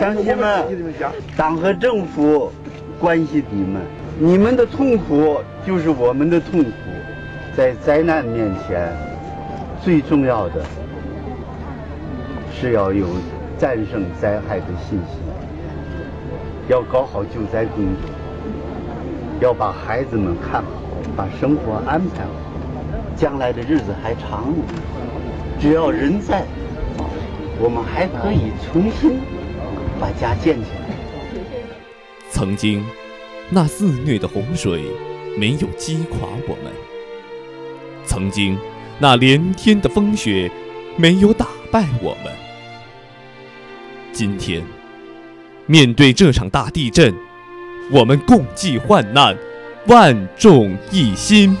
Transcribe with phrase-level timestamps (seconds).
[0.00, 0.64] 乡亲们，
[1.36, 2.50] 党和政府
[2.98, 3.82] 关心你们，
[4.18, 6.70] 你们的痛苦就是我们的痛苦。
[7.54, 8.90] 在灾难面前，
[9.82, 10.64] 最重要的
[12.50, 13.08] 是要有
[13.58, 15.20] 战胜灾害的信心，
[16.68, 18.08] 要搞好救灾工作，
[19.40, 20.70] 要把孩子们看好，
[21.14, 22.30] 把生活安排好。
[23.16, 24.54] 将来的日子还长，
[25.60, 26.46] 只要人在，
[27.60, 29.20] 我们还可以重新
[30.00, 30.96] 把家建起来。
[32.30, 32.82] 曾经，
[33.50, 34.84] 那肆虐的洪水
[35.36, 36.72] 没有击垮我们；
[38.06, 38.56] 曾经，
[38.98, 40.50] 那连天的风雪
[40.96, 42.32] 没有打败我们。
[44.12, 44.62] 今天，
[45.66, 47.14] 面对这场大地震，
[47.90, 49.36] 我们共济患难，
[49.86, 51.56] 万众一心。